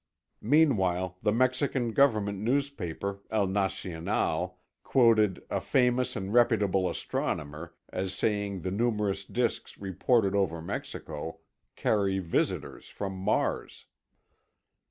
[0.41, 8.61] Meanwhile the Mexican government newspaper, El Nacional, quoted "a famous and reputable astronomer" as saying
[8.61, 11.41] the numerous disks reported over Mexico
[11.75, 13.85] "carry visitors from Mars."